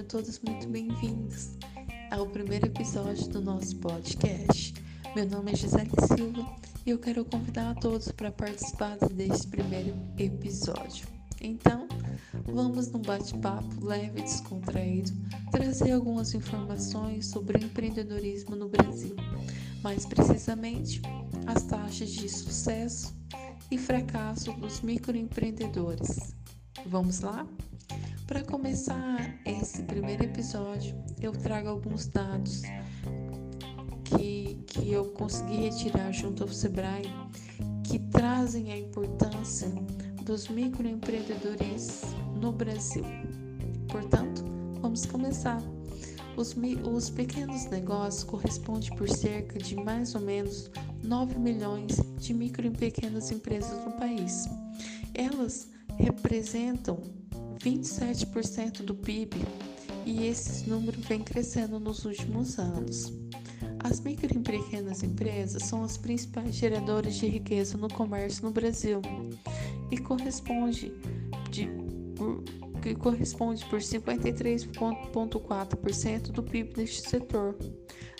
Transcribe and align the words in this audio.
sejam 0.00 0.04
todos 0.04 0.40
muito 0.40 0.66
bem-vindos 0.68 1.50
ao 2.10 2.26
primeiro 2.26 2.66
episódio 2.66 3.28
do 3.28 3.40
nosso 3.40 3.76
podcast. 3.76 4.72
Meu 5.14 5.28
nome 5.28 5.52
é 5.52 5.56
Gisele 5.56 5.90
Silva 6.16 6.56
e 6.86 6.90
eu 6.90 6.98
quero 6.98 7.24
convidar 7.24 7.70
a 7.70 7.74
todos 7.74 8.10
para 8.12 8.32
participar 8.32 8.96
deste 9.12 9.48
primeiro 9.48 9.94
episódio. 10.16 11.06
Então, 11.40 11.86
vamos 12.46 12.90
num 12.90 13.02
bate-papo 13.02 13.84
leve 13.84 14.20
e 14.20 14.22
descontraído 14.22 15.12
trazer 15.50 15.92
algumas 15.92 16.32
informações 16.34 17.26
sobre 17.26 17.58
o 17.58 17.64
empreendedorismo 17.64 18.56
no 18.56 18.68
Brasil, 18.68 19.14
mais 19.82 20.06
precisamente 20.06 21.02
as 21.46 21.64
taxas 21.64 22.10
de 22.10 22.28
sucesso 22.28 23.14
e 23.70 23.76
fracasso 23.76 24.52
dos 24.52 24.80
microempreendedores. 24.80 26.34
Vamos 26.86 27.20
lá? 27.20 27.46
Para 28.30 28.44
começar 28.44 29.40
esse 29.44 29.82
primeiro 29.82 30.22
episódio, 30.22 30.94
eu 31.20 31.32
trago 31.32 31.68
alguns 31.68 32.06
dados 32.06 32.62
que, 34.04 34.56
que 34.68 34.92
eu 34.92 35.06
consegui 35.06 35.56
retirar 35.56 36.12
junto 36.12 36.44
ao 36.44 36.48
Sebrae 36.48 37.12
que 37.82 37.98
trazem 37.98 38.70
a 38.70 38.78
importância 38.78 39.68
dos 40.22 40.46
microempreendedores 40.46 42.02
no 42.40 42.52
Brasil. 42.52 43.02
Portanto, 43.88 44.44
vamos 44.80 45.04
começar. 45.06 45.60
Os, 46.36 46.54
os 46.84 47.10
pequenos 47.10 47.64
negócios 47.64 48.22
correspondem 48.22 48.94
por 48.94 49.08
cerca 49.08 49.58
de 49.58 49.74
mais 49.74 50.14
ou 50.14 50.20
menos 50.20 50.70
9 51.02 51.36
milhões 51.36 51.96
de 52.20 52.32
micro 52.32 52.64
e 52.64 52.70
pequenas 52.70 53.32
empresas 53.32 53.84
no 53.84 53.90
país. 53.94 54.48
Elas 55.14 55.68
representam 55.98 57.02
27% 57.60 58.82
do 58.82 58.94
PIB 58.94 59.36
e 60.06 60.26
esse 60.26 60.68
número 60.68 61.00
vem 61.00 61.20
crescendo 61.20 61.78
nos 61.78 62.04
últimos 62.04 62.58
anos. 62.58 63.12
As 63.82 64.00
micro 64.00 64.34
e 64.34 64.38
pequenas 64.38 65.02
empresas 65.02 65.62
são 65.64 65.82
as 65.84 65.96
principais 65.96 66.54
geradoras 66.54 67.16
de 67.16 67.26
riqueza 67.26 67.78
no 67.78 67.88
comércio 67.88 68.44
no 68.44 68.50
Brasil 68.50 69.00
e 69.90 69.96
corresponde 69.98 70.92
de, 71.50 71.68
que 72.82 72.94
corresponde 72.94 73.64
por 73.66 73.80
53,4% 73.80 76.30
do 76.30 76.42
PIB 76.42 76.74
deste 76.74 77.08
setor. 77.08 77.56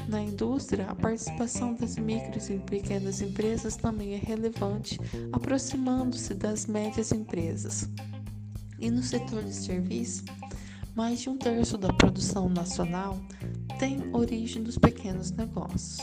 Na 0.08 0.20
indústria, 0.20 0.86
a 0.86 0.94
participação 0.94 1.74
das 1.74 1.96
micro 1.96 2.40
e 2.52 2.58
pequenas 2.58 3.20
empresas 3.20 3.76
também 3.76 4.14
é 4.14 4.18
relevante, 4.18 4.98
aproximando-se 5.32 6.34
das 6.34 6.66
médias 6.66 7.12
empresas. 7.12 7.88
E 8.80 8.90
no 8.90 9.02
setor 9.02 9.44
de 9.44 9.54
serviço, 9.54 10.24
mais 10.94 11.20
de 11.20 11.28
um 11.28 11.36
terço 11.36 11.76
da 11.76 11.92
produção 11.92 12.48
nacional 12.48 13.20
tem 13.78 14.02
origem 14.14 14.62
dos 14.62 14.78
pequenos 14.78 15.30
negócios. 15.30 15.98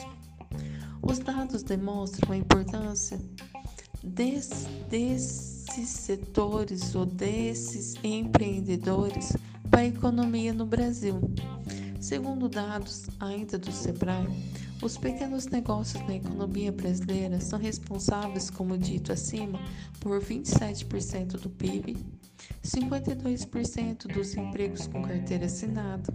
Os 1.02 1.20
dados 1.20 1.64
demonstram 1.64 2.34
a 2.34 2.38
importância 2.38 3.20
des, 4.04 4.68
desses 4.90 5.90
setores 5.90 6.96
ou 6.96 7.06
desses 7.06 7.96
empreendedores 8.04 9.34
para 9.70 9.82
a 9.82 9.86
economia 9.86 10.54
no 10.54 10.66
Brasil. 10.66 11.20
Segundo 12.00 12.48
dados 12.48 13.08
ainda 13.20 13.58
do 13.58 13.72
Sebrae, 13.72 14.28
os 14.82 14.98
pequenos 14.98 15.48
negócios 15.48 16.02
na 16.08 16.16
economia 16.16 16.72
brasileira 16.72 17.42
são 17.42 17.58
responsáveis, 17.58 18.50
como 18.50 18.78
dito 18.78 19.12
acima, 19.12 19.60
por 20.00 20.22
27% 20.22 21.40
do 21.40 21.50
PIB, 21.50 21.98
52% 22.68 24.08
dos 24.08 24.36
empregos 24.36 24.88
com 24.88 25.02
carteira 25.02 25.46
assinada, 25.46 26.14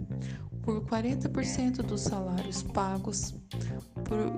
por 0.61 0.81
40% 0.85 1.77
dos 1.77 2.01
salários 2.01 2.61
pagos, 2.61 3.35
por 4.05 4.31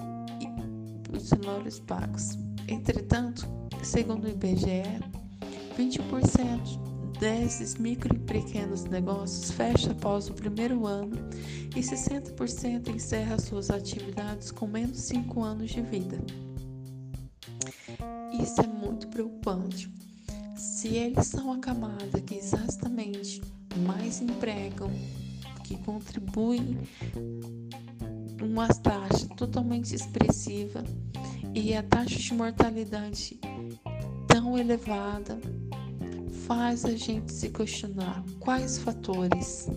os 1.16 1.28
salários 1.28 1.80
pagos. 1.80 2.38
Entretanto, 2.68 3.48
segundo 3.84 4.26
o 4.26 4.30
IBGE, 4.30 4.84
20% 5.78 7.20
desses 7.20 7.76
micro 7.76 8.16
e 8.16 8.20
pequenos 8.20 8.86
negócios 8.86 9.52
fecha 9.52 9.92
após 9.92 10.30
o 10.30 10.34
primeiro 10.34 10.86
ano 10.86 11.18
e 11.76 11.80
60% 11.80 12.94
encerra 12.94 13.38
suas 13.40 13.70
atividades 13.70 14.52
com 14.52 14.68
menos 14.68 14.94
de 14.94 15.04
5 15.04 15.44
anos 15.44 15.72
de 15.72 15.82
vida. 15.82 16.18
Isso 18.42 18.62
é 18.62 18.68
muito 18.68 19.08
preocupante. 19.08 19.90
Se 20.56 20.88
eles 20.96 21.28
são 21.28 21.52
a 21.52 21.58
camada 21.60 22.22
que 22.22 22.36
exatamente 22.36 23.42
mais 23.78 24.22
empregam, 24.22 24.90
que 25.64 25.78
contribuem 25.78 26.78
uma 28.42 28.68
taxa 28.68 29.28
totalmente 29.36 29.94
expressiva 29.94 30.84
e 31.54 31.76
a 31.76 31.84
taxa 31.84 32.18
de 32.18 32.34
mortalidade 32.34 33.40
tão 34.28 34.58
elevada, 34.58 35.40
faz 36.48 36.86
a 36.86 36.96
gente 36.96 37.34
se 37.34 37.50
questionar 37.50 38.24
quais 38.40 38.78
fatores 38.78 39.68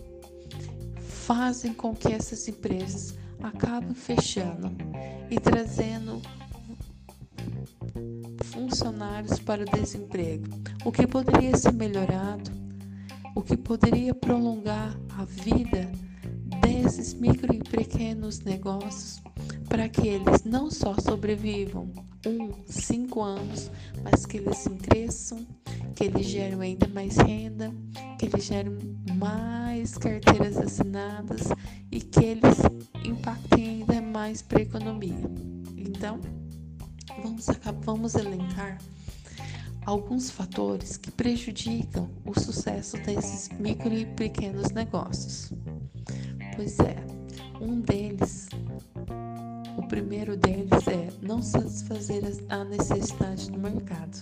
fazem 1.01 1.75
com 1.75 1.95
que 1.95 2.13
essas 2.13 2.47
empresas 2.47 3.17
acabem 3.43 3.95
fechando 3.95 4.71
e 5.31 5.41
trazendo 5.41 6.21
funcionários 8.69 9.39
para 9.41 9.63
o 9.63 9.65
desemprego. 9.65 10.47
O 10.85 10.93
que 10.93 11.07
poderia 11.07 11.57
ser 11.57 11.73
melhorado, 11.73 12.51
o 13.35 13.43
que 13.43 13.57
poderia 13.57 14.15
prolongar 14.15 14.95
a 15.17 15.25
vida 15.25 15.91
desses 16.61 17.15
micro 17.15 17.55
e 17.55 17.61
pequenos 17.61 18.41
negócios 18.41 19.23
para 19.69 19.89
que 19.89 20.07
eles 20.07 20.45
não 20.45 20.71
só 20.71 20.95
sobrevivam 21.01 21.91
um, 22.27 22.53
cinco 22.67 23.23
anos, 23.23 23.71
mas 24.03 24.27
que 24.27 24.39
eles 24.39 24.69
cresçam 24.83 25.47
que 25.95 26.05
eles 26.05 26.27
geram 26.27 26.61
ainda 26.61 26.87
mais 26.87 27.17
renda, 27.17 27.73
que 28.19 28.27
eles 28.27 28.45
geram 28.45 28.79
mais 29.17 29.99
carteiras 29.99 30.57
assinadas 30.57 31.49
e 31.91 32.01
que 32.01 32.25
eles 32.25 32.59
impactem 33.05 33.83
ainda 33.83 34.01
mais 34.01 34.41
para 34.41 34.61
a 34.61 34.63
economia. 34.63 35.29
Então, 35.77 36.21
vamos, 37.23 37.47
vamos 37.85 38.15
elencar 38.15 38.79
alguns 39.87 40.31
fatores 40.31 40.97
que 40.99 41.11
prejudicam 41.11 42.11
o 42.25 42.39
sucesso 42.39 42.99
desses 42.99 43.49
micro 43.59 43.93
e 43.93 44.05
pequenos 44.05 44.71
negócios. 44.73 45.53
Pois 46.55 46.79
é, 46.81 46.97
um 47.61 47.81
deles, 47.81 48.49
o 49.79 49.83
primeiro 49.89 50.37
deles 50.37 50.87
é 50.89 51.09
não 51.23 51.41
satisfazer 51.41 52.23
a 52.51 52.65
necessidade 52.65 53.51
do 53.51 53.59
mercado. 53.59 54.19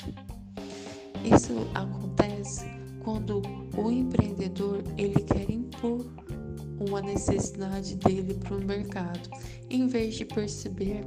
Isso 1.25 1.53
acontece 1.75 2.67
quando 3.03 3.43
o 3.77 3.91
empreendedor 3.91 4.85
ele 4.97 5.21
quer 5.23 5.51
impor 5.51 6.07
uma 6.79 7.01
necessidade 7.01 7.95
dele 7.97 8.35
para 8.35 8.57
o 8.57 8.65
mercado, 8.65 9.31
em 9.71 9.87
vez 9.87 10.15
de 10.15 10.25
perceber 10.25 11.01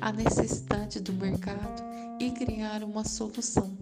a 0.00 0.12
necessidade 0.12 1.00
do 1.00 1.12
mercado 1.12 1.82
e 2.20 2.30
criar 2.30 2.82
uma 2.82 3.04
solução. 3.04 3.76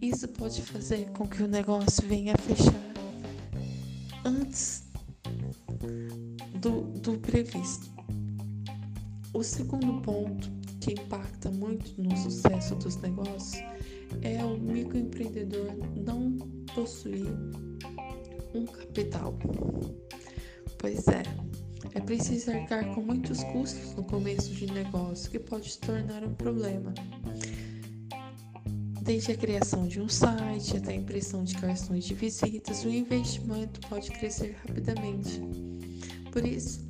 Isso 0.00 0.28
pode 0.28 0.62
fazer 0.62 1.10
com 1.10 1.26
que 1.26 1.42
o 1.42 1.48
negócio 1.48 2.06
venha 2.06 2.34
a 2.34 2.38
fechar 2.38 2.88
antes 4.24 4.84
do, 6.60 6.82
do 7.00 7.18
previsto. 7.18 7.90
O 9.32 9.42
segundo 9.42 10.00
ponto 10.02 10.50
que 10.80 10.92
impacta 10.92 11.50
muito 11.50 12.00
no 12.00 12.16
sucesso 12.16 12.74
dos 12.76 12.96
negócios 12.96 13.62
é 14.22 14.42
o 14.44 14.56
microempreendedor 14.58 15.72
não 15.96 16.36
possuir 16.74 17.26
um 18.54 18.64
capital. 18.64 19.36
Pois 20.78 21.06
é, 21.08 21.22
é 21.94 22.00
preciso 22.00 22.50
arcar 22.52 22.94
com 22.94 23.02
muitos 23.02 23.42
custos 23.44 23.94
no 23.94 24.04
começo 24.04 24.54
de 24.54 24.66
negócio, 24.72 25.30
que 25.30 25.38
pode 25.38 25.72
se 25.72 25.80
tornar 25.80 26.24
um 26.24 26.32
problema. 26.34 26.94
Desde 29.02 29.32
a 29.32 29.36
criação 29.36 29.88
de 29.88 30.00
um 30.00 30.08
site 30.08 30.76
até 30.76 30.92
a 30.92 30.96
impressão 30.96 31.42
de 31.42 31.56
cartões 31.56 32.04
de 32.04 32.14
visitas, 32.14 32.84
o 32.84 32.90
investimento 32.90 33.80
pode 33.88 34.10
crescer 34.10 34.56
rapidamente. 34.66 35.40
Por 36.30 36.46
isso, 36.46 36.86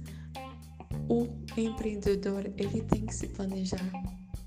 o 1.09 1.27
empreendedor 1.57 2.45
ele 2.57 2.83
tem 2.83 3.07
que 3.07 3.15
se 3.15 3.29
planejar 3.29 3.91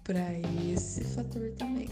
para 0.03 0.33
esse 0.71 1.03
fator 1.05 1.49
também. 1.57 1.89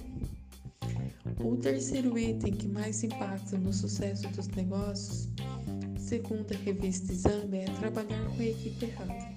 O 1.44 1.56
terceiro 1.56 2.18
item 2.20 2.54
que 2.54 2.68
mais 2.68 3.04
impacta 3.04 3.58
no 3.58 3.72
sucesso 3.72 4.28
dos 4.30 4.48
negócios, 4.50 5.30
segundo 6.10 6.52
a 6.52 6.58
revista 6.58 7.14
Exame, 7.14 7.60
é 7.60 7.66
trabalhar 7.66 8.26
com 8.36 8.42
a 8.42 8.46
equipe 8.46 8.84
errada. 8.84 9.30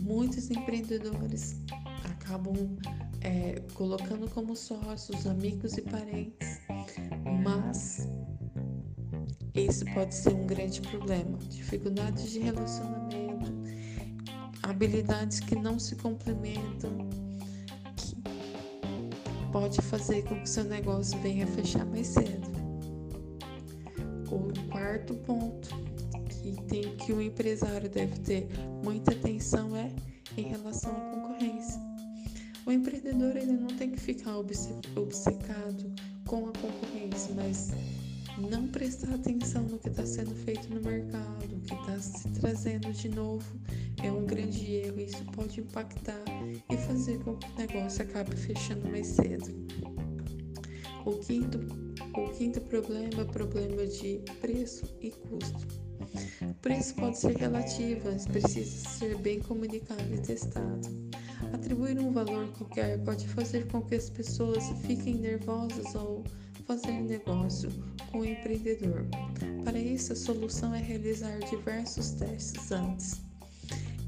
Muitos 0.00 0.50
empreendedores 0.50 1.56
acabam 2.04 2.78
é, 3.20 3.60
colocando 3.74 4.30
como 4.30 4.56
sócios 4.56 5.26
amigos 5.26 5.76
e 5.76 5.82
parentes, 5.82 6.58
mas 7.44 8.08
esse 9.52 9.84
pode 9.92 10.14
ser 10.14 10.32
um 10.32 10.46
grande 10.46 10.80
problema. 10.80 11.36
Dificuldades 11.50 12.30
de 12.30 12.38
relacionamento, 12.38 13.52
habilidades 14.62 15.40
que 15.40 15.54
não 15.54 15.78
se 15.78 15.96
complementam, 15.96 17.10
que 17.94 18.16
pode 19.52 19.82
fazer 19.82 20.22
com 20.22 20.40
que 20.40 20.48
seu 20.48 20.64
negócio 20.64 21.20
venha 21.20 21.46
fechar 21.46 21.84
mais 21.84 22.06
cedo. 22.06 22.49
Quarto 24.90 25.14
ponto 25.14 25.68
que 26.28 26.60
tem 26.64 26.96
que 26.96 27.12
o 27.12 27.22
empresário 27.22 27.88
deve 27.88 28.18
ter 28.22 28.48
muita 28.82 29.12
atenção 29.12 29.76
é 29.76 29.88
em 30.36 30.48
relação 30.48 30.90
à 30.90 31.00
concorrência. 31.12 31.80
O 32.66 32.72
empreendedor 32.72 33.36
ele 33.36 33.52
não 33.52 33.68
tem 33.68 33.92
que 33.92 34.00
ficar 34.00 34.36
obcecado 34.36 35.94
com 36.26 36.48
a 36.48 36.52
concorrência, 36.54 37.32
mas 37.36 37.70
não 38.50 38.66
prestar 38.66 39.14
atenção 39.14 39.62
no 39.62 39.78
que 39.78 39.90
está 39.90 40.04
sendo 40.04 40.34
feito 40.34 40.68
no 40.74 40.80
mercado, 40.80 41.44
o 41.54 41.60
que 41.60 41.74
está 41.74 42.00
se 42.00 42.28
trazendo 42.40 42.92
de 42.92 43.10
novo, 43.10 43.46
é 44.02 44.10
um 44.10 44.26
grande 44.26 44.72
erro. 44.72 45.00
Isso 45.02 45.24
pode 45.26 45.60
impactar 45.60 46.24
e 46.68 46.76
fazer 46.76 47.20
com 47.20 47.36
que 47.36 47.46
o 47.46 47.56
negócio 47.56 48.02
acabe 48.02 48.34
fechando 48.34 48.90
mais 48.90 49.06
cedo. 49.06 49.54
O 51.06 51.12
quinto, 51.12 51.89
o 52.14 52.28
quinto 52.30 52.60
problema 52.62 53.20
é 53.20 53.22
o 53.22 53.26
problema 53.26 53.86
de 53.86 54.20
preço 54.40 54.84
e 55.00 55.10
custo. 55.10 55.80
O 56.42 56.54
preço 56.54 56.94
pode 56.94 57.18
ser 57.18 57.36
relativo, 57.36 58.00
mas 58.04 58.26
precisa 58.26 58.88
ser 58.88 59.16
bem 59.18 59.40
comunicado 59.40 60.12
e 60.12 60.18
testado. 60.18 60.88
Atribuir 61.52 61.98
um 61.98 62.12
valor 62.12 62.48
qualquer 62.58 62.98
pode 63.04 63.26
fazer 63.28 63.66
com 63.68 63.82
que 63.82 63.94
as 63.94 64.10
pessoas 64.10 64.64
fiquem 64.86 65.14
nervosas 65.14 65.94
ou 65.94 66.24
fazer 66.66 66.92
negócio 66.92 67.70
com 68.10 68.20
o 68.20 68.24
empreendedor. 68.24 69.06
Para 69.64 69.78
isso, 69.78 70.12
a 70.12 70.16
solução 70.16 70.74
é 70.74 70.80
realizar 70.80 71.38
diversos 71.50 72.10
testes 72.12 72.70
antes. 72.72 73.20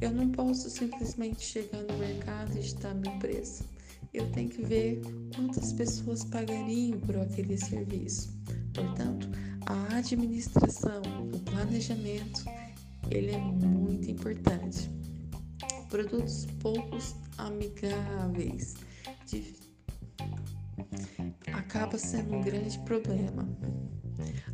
Eu 0.01 0.11
não 0.11 0.31
posso 0.31 0.69
simplesmente 0.69 1.43
chegar 1.43 1.83
no 1.83 1.97
mercado 1.99 2.51
e 2.53 2.61
digitar 2.61 2.95
meu 2.95 3.13
preço. 3.19 3.65
Eu 4.13 4.31
tenho 4.33 4.51
que 4.51 4.63
ver 4.63 5.01
quantas 5.35 5.73
pessoas 5.73 6.23
pagariam 6.25 7.01
por 7.01 7.17
aquele 7.17 7.57
serviço. 7.57 8.39
Portanto, 8.75 9.31
a 9.65 9.97
administração, 9.97 11.01
o 11.33 11.39
planejamento, 11.41 12.45
ele 13.11 13.31
é 13.31 13.39
muito 13.39 14.11
importante. 14.11 14.91
Produtos 15.89 16.47
poucos 16.61 17.15
amigáveis 17.39 18.75
de 19.27 19.55
acaba 21.53 21.97
sendo 21.97 22.35
um 22.35 22.43
grande 22.43 22.79
problema. 22.81 23.49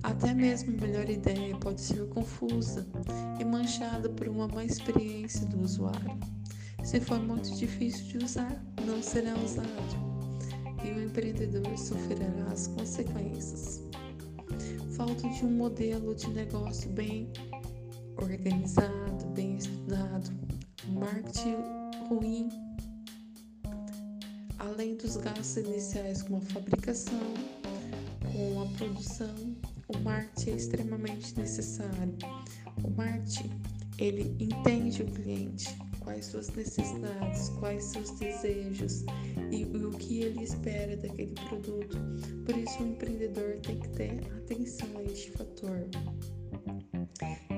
Até 0.05 0.33
mesmo 0.35 0.77
a 0.77 0.81
melhor 0.81 1.11
ideia 1.11 1.57
pode 1.57 1.81
ser 1.81 2.09
confusa 2.11 2.87
e 3.41 3.45
manchada 3.45 4.09
por 4.09 4.29
uma 4.29 4.47
má 4.47 4.65
experiência 4.65 5.45
do 5.47 5.61
usuário. 5.61 6.17
Se 6.85 7.01
for 7.01 7.21
muito 7.21 7.55
difícil 7.57 8.07
de 8.07 8.25
usar, 8.25 8.68
não 8.89 9.03
será 9.03 9.35
usado 9.39 10.09
e 10.83 10.91
o 10.91 11.03
empreendedor 11.05 11.77
sofrerá 11.77 12.49
as 12.51 12.69
consequências. 12.69 13.83
Falta 14.97 15.29
de 15.29 15.45
um 15.45 15.51
modelo 15.51 16.15
de 16.15 16.29
negócio 16.31 16.91
bem 16.91 17.31
organizado, 18.17 19.27
bem 19.35 19.57
estudado, 19.57 20.31
marketing 20.89 21.57
ruim 22.09 22.49
além 24.59 24.97
dos 24.97 25.17
gastos 25.17 25.57
iniciais 25.57 26.23
com 26.23 26.37
a 26.37 26.41
fabricação, 26.41 27.35
com 28.33 28.63
a 28.63 28.67
produção, 28.77 29.57
o 29.89 29.99
marketing 29.99 30.51
é 30.51 30.55
extremamente 30.55 31.39
necessário. 31.39 32.17
O 32.83 32.91
marketing, 32.91 33.51
ele 33.99 34.37
entende 34.39 35.03
o 35.03 35.07
cliente, 35.07 35.77
quais 36.09 36.25
suas 36.25 36.49
necessidades, 36.55 37.51
quais 37.61 37.85
seus 37.85 38.11
desejos 38.13 39.05
e, 39.53 39.65
o 39.65 39.91
que 39.91 40.23
ele 40.23 40.43
espera 40.43 40.97
daquele 40.97 41.35
produto. 41.35 41.99
Por 42.47 42.57
isso, 42.57 42.83
o 42.83 42.87
empreendedor 42.87 43.59
tem 43.61 43.79
que 43.79 43.89
ter 43.91 44.27
atenção 44.39 44.89
a 44.97 45.03
este 45.03 45.31
fator 45.33 45.87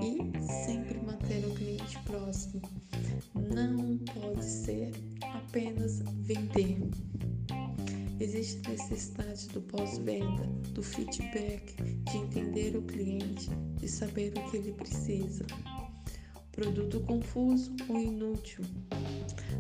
e 0.02 0.64
sempre 0.64 0.98
manter 0.98 1.46
o 1.46 1.54
cliente 1.54 1.96
próximo. 2.00 2.62
Não 3.54 3.98
pode 3.98 4.44
ser 4.44 4.90
apenas 5.22 6.00
vender. 6.22 6.90
Existe 8.18 8.68
necessidade 8.68 9.46
do 9.50 9.60
pós-venda, 9.60 10.44
do 10.74 10.82
feedback, 10.82 11.80
de 12.10 12.16
entender 12.16 12.76
o 12.76 12.82
cliente, 12.82 13.48
de 13.76 13.88
saber 13.88 14.32
o 14.36 14.50
que 14.50 14.56
ele 14.56 14.72
precisa. 14.72 15.46
Produto 16.60 17.00
confuso 17.00 17.74
ou 17.88 17.98
inútil. 17.98 18.62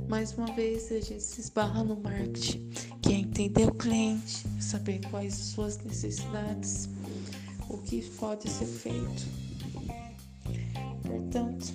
Mais 0.06 0.36
uma 0.36 0.52
vez, 0.52 0.92
a 0.92 1.00
gente 1.00 1.22
se 1.22 1.40
esbarra 1.40 1.82
no 1.82 1.98
marketing, 1.98 2.68
que 3.00 3.14
é 3.14 3.16
entender 3.16 3.64
o 3.64 3.74
cliente, 3.74 4.46
saber 4.60 5.00
quais 5.08 5.34
suas 5.34 5.78
necessidades, 5.78 6.90
o 7.70 7.78
que 7.78 8.02
pode 8.18 8.50
ser 8.50 8.66
feito. 8.66 9.26
Portanto, 11.02 11.72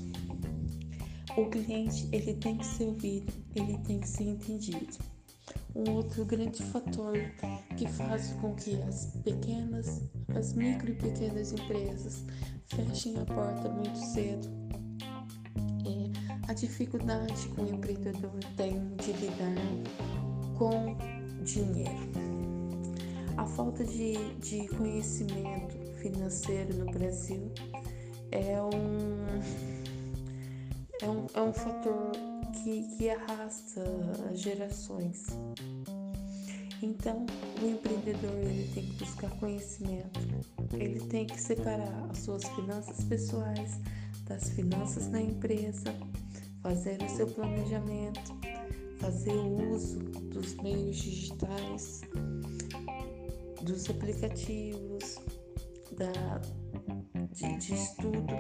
o 1.36 1.50
cliente 1.50 2.08
ele 2.12 2.36
tem 2.36 2.58
que 2.60 2.66
ser 2.68 2.84
ouvido, 2.84 3.34
ele 3.56 3.80
tem 3.80 4.00
que 4.00 4.08
ser 4.08 4.26
entendido. 4.26 4.96
Um 5.76 5.90
outro 5.90 6.24
grande 6.24 6.62
fator 6.62 7.18
que 7.76 7.88
faz 7.88 8.28
com 8.34 8.54
que 8.54 8.80
as 8.84 9.08
pequenas, 9.24 10.04
as 10.36 10.54
micro 10.54 10.92
e 10.92 10.94
pequenas 10.94 11.52
empresas 11.52 12.24
fechem 12.68 13.18
a 13.18 13.26
porta 13.26 13.68
muito 13.70 13.98
cedo 13.98 14.65
a 16.48 16.54
dificuldade 16.54 17.48
que 17.50 17.62
o 17.62 17.68
empreendedor 17.68 18.40
tem 18.56 18.96
de 18.98 19.12
lidar 19.14 19.56
com 20.58 20.96
dinheiro. 21.44 22.12
A 23.38 23.46
falta 23.46 23.84
de, 23.84 24.34
de 24.36 24.68
conhecimento 24.70 25.76
financeiro 26.02 26.74
no 26.76 26.86
Brasil 26.86 27.52
é 28.32 28.62
um, 28.62 29.26
é 31.02 31.10
um, 31.10 31.28
é 31.34 31.42
um 31.42 31.54
fator 31.54 32.12
que, 32.64 32.84
que 32.98 33.10
arrasta 33.10 33.84
as 34.32 34.40
gerações. 34.40 35.26
Então, 36.82 37.26
o 37.62 37.66
empreendedor 37.66 38.38
ele 38.38 38.70
tem 38.74 38.86
que 38.86 39.04
buscar 39.04 39.30
conhecimento, 39.40 40.20
ele 40.74 41.00
tem 41.08 41.26
que 41.26 41.42
separar 41.42 42.10
as 42.12 42.20
suas 42.20 42.44
finanças 42.50 43.04
pessoais 43.06 43.80
das 44.26 44.50
finanças 44.50 45.08
da 45.08 45.22
empresa, 45.22 45.96
fazer 46.66 47.00
o 47.04 47.08
seu 47.08 47.28
planejamento, 47.28 48.36
fazer 48.98 49.36
o 49.36 49.72
uso 49.72 50.00
dos 50.00 50.56
meios 50.56 50.96
digitais, 50.96 52.02
dos 53.62 53.88
aplicativos, 53.88 55.20
da, 55.92 56.42
de, 57.34 57.58
de 57.58 57.76
estudo, 57.76 58.34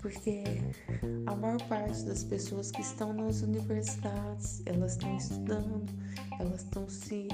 porque 0.00 0.44
a 1.26 1.34
maior 1.34 1.60
parte 1.66 2.04
das 2.04 2.22
pessoas 2.22 2.70
que 2.70 2.82
estão 2.82 3.12
nas 3.12 3.42
universidades, 3.42 4.62
elas 4.64 4.92
estão 4.92 5.16
estudando, 5.16 5.92
elas 6.38 6.62
estão 6.62 6.88
se, 6.88 7.26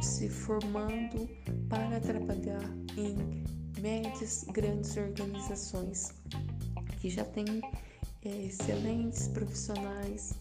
se 0.00 0.28
formando 0.28 1.28
para 1.68 1.98
trabalhar 1.98 2.72
em 2.96 3.42
médias, 3.80 4.44
grandes 4.52 4.96
organizações 4.96 6.14
que 7.00 7.10
já 7.10 7.24
têm 7.24 7.60
excelentes 8.24 9.28
profissionais 9.28 10.34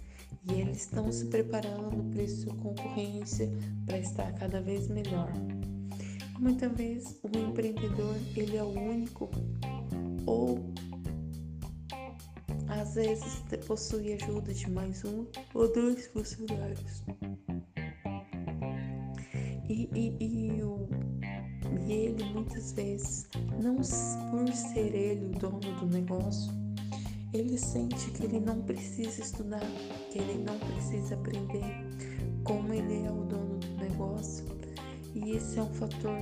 e 0.49 0.61
eles 0.61 0.81
estão 0.81 1.11
se 1.11 1.25
preparando 1.25 2.03
para 2.11 2.27
sua 2.27 2.53
concorrência 2.55 3.49
para 3.85 3.99
estar 3.99 4.31
cada 4.33 4.61
vez 4.61 4.87
melhor. 4.87 5.31
Muitas 6.39 6.71
vezes 6.75 7.19
o 7.23 7.37
empreendedor 7.37 8.15
ele 8.35 8.57
é 8.57 8.63
o 8.63 8.69
único 8.69 9.29
ou 10.25 10.59
às 12.67 12.95
vezes 12.95 13.43
possui 13.67 14.13
ajuda 14.13 14.53
de 14.53 14.69
mais 14.69 15.03
um 15.05 15.25
ou 15.53 15.71
dois 15.71 16.07
funcionários. 16.07 17.03
E, 19.69 19.89
e, 19.93 20.17
e, 20.19 20.63
o, 20.63 20.87
e 21.87 21.93
ele 21.93 22.23
muitas 22.25 22.73
vezes, 22.73 23.27
não 23.61 23.77
por 24.29 24.53
ser 24.53 24.93
ele 24.93 25.25
o 25.25 25.39
dono 25.39 25.59
do 25.59 25.85
negócio, 25.87 26.62
ele 27.33 27.57
sente 27.57 28.11
que 28.11 28.25
ele 28.25 28.39
não 28.39 28.61
precisa 28.61 29.21
estudar, 29.21 29.65
que 30.11 30.19
ele 30.19 30.43
não 30.43 30.57
precisa 30.59 31.15
aprender 31.15 31.63
como 32.43 32.73
ele 32.73 33.05
é 33.05 33.11
o 33.11 33.23
dono 33.25 33.57
do 33.57 33.75
negócio 33.77 34.45
e 35.15 35.31
esse 35.31 35.57
é 35.57 35.63
um 35.63 35.73
fator 35.73 36.17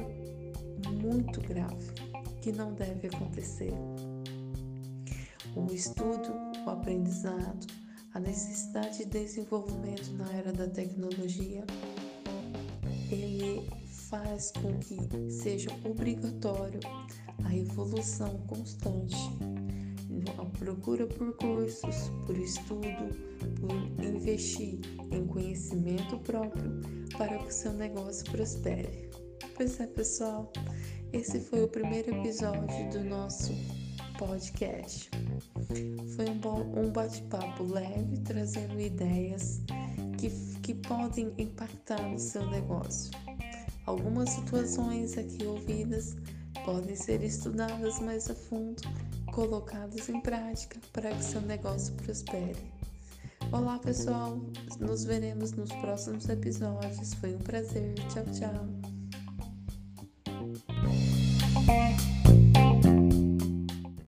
muito 1.02 1.42
grave 1.42 1.92
que 2.42 2.52
não 2.52 2.74
deve 2.74 3.08
acontecer. 3.08 3.74
O 5.56 5.72
estudo, 5.74 6.34
o 6.66 6.70
aprendizado, 6.70 7.68
a 8.14 8.20
necessidade 8.20 9.00
de 9.00 9.06
desenvolvimento 9.06 10.12
na 10.14 10.32
era 10.34 10.52
da 10.52 10.68
tecnologia, 10.68 11.64
ele 13.10 13.70
faz 14.10 14.52
com 14.52 14.78
que 14.80 14.98
seja 15.32 15.70
obrigatório 15.86 16.80
a 17.46 17.56
evolução 17.56 18.38
constante, 18.48 19.16
a 20.38 20.46
procura 20.46 21.08
por 21.08 21.36
cursos, 21.38 22.10
por 22.26 22.38
estudo, 22.38 23.16
por 23.60 24.06
investir 24.06 24.80
em 25.12 25.26
conhecimento 25.28 26.18
próprio 26.20 26.82
para 27.18 27.38
que 27.38 27.48
o 27.48 27.52
seu 27.52 27.74
negócio 27.74 28.30
prospere. 28.32 29.10
Pois 29.56 29.80
é, 29.80 29.88
pessoal, 29.88 30.52
esse 31.14 31.40
foi 31.40 31.64
o 31.64 31.68
primeiro 31.68 32.16
episódio 32.16 32.90
do 32.90 33.04
nosso 33.04 33.54
podcast. 34.18 35.10
Foi 36.16 36.26
um, 36.26 36.80
um 36.80 36.92
bate-papo 36.92 37.64
leve, 37.64 38.18
trazendo 38.20 38.80
ideias 38.80 39.62
que, 40.18 40.30
que 40.62 40.76
podem 40.76 41.34
impactar 41.38 42.02
no 42.08 42.20
seu 42.20 42.50
negócio. 42.50 43.12
Algumas 43.86 44.30
situações 44.30 45.18
aqui 45.18 45.44
ouvidas 45.46 46.16
podem 46.64 46.96
ser 46.96 47.24
estudadas 47.24 48.00
mais 48.00 48.30
a 48.30 48.36
fundo, 48.36 48.82
colocadas 49.32 50.10
em 50.10 50.20
prática 50.22 50.80
para 50.92 51.10
que 51.14 51.24
seu 51.24 51.42
negócio 51.42 51.94
prospere. 51.96 52.58
Olá, 53.52 53.80
pessoal! 53.80 54.40
Nos 54.80 55.04
veremos 55.04 55.52
nos 55.54 55.72
próximos 55.74 56.30
episódios. 56.30 57.14
Foi 57.16 57.36
um 57.36 57.40
prazer. 57.40 57.96
Tchau, 58.10 58.26
tchau. 58.34 58.81